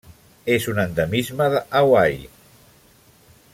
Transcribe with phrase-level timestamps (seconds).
[0.53, 2.25] És un endemisme de Hawaii.